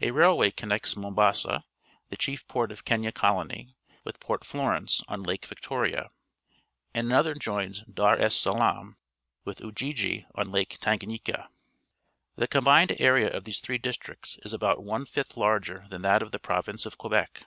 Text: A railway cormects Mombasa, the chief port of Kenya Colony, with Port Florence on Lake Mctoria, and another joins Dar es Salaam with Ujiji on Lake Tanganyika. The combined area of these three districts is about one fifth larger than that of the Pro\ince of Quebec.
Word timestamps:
A 0.00 0.12
railway 0.12 0.50
cormects 0.50 0.96
Mombasa, 0.96 1.62
the 2.08 2.16
chief 2.16 2.48
port 2.48 2.72
of 2.72 2.86
Kenya 2.86 3.12
Colony, 3.12 3.76
with 4.02 4.18
Port 4.18 4.42
Florence 4.42 5.02
on 5.08 5.22
Lake 5.22 5.46
Mctoria, 5.46 6.08
and 6.94 7.06
another 7.08 7.34
joins 7.34 7.82
Dar 7.82 8.16
es 8.18 8.34
Salaam 8.34 8.96
with 9.44 9.60
Ujiji 9.60 10.24
on 10.34 10.50
Lake 10.50 10.78
Tanganyika. 10.80 11.48
The 12.36 12.48
combined 12.48 12.96
area 12.98 13.30
of 13.30 13.44
these 13.44 13.60
three 13.60 13.76
districts 13.76 14.38
is 14.42 14.54
about 14.54 14.82
one 14.82 15.04
fifth 15.04 15.36
larger 15.36 15.84
than 15.90 16.00
that 16.00 16.22
of 16.22 16.32
the 16.32 16.38
Pro\ince 16.38 16.86
of 16.86 16.96
Quebec. 16.96 17.42